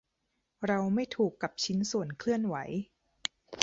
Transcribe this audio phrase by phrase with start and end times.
[0.67, 2.55] เราไม่ถูกกับชิ้นส่วนเคลื่อนไหว